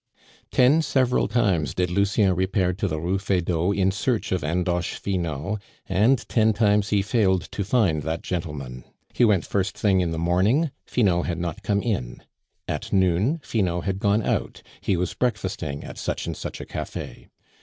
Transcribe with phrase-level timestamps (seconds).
[0.49, 5.61] Ten several times did Lucien repair to the Rue Feydeau in search of Andoche Finot,
[5.87, 8.83] and ten times he failed to find that gentleman.
[9.13, 12.23] He went first thing in the morning; Finot had not come in.
[12.67, 17.27] At noon, Finot had gone out; he was breakfasting at such and such a cafe.